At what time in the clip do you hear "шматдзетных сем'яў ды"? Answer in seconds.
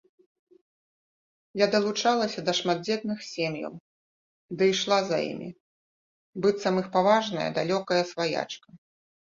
2.61-4.71